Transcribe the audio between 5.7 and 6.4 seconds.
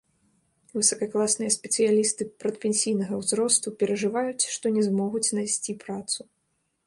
працу.